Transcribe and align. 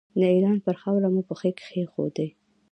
د 0.19 0.21
ایران 0.35 0.57
پر 0.65 0.75
خاوره 0.81 1.07
مو 1.13 1.21
پښې 1.29 1.49
کېښودې. 1.57 2.27